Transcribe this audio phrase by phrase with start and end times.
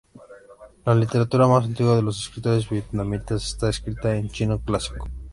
[0.83, 5.07] La literatura más antigua de los escritores vietnamitas está escrita en Chino Clásico.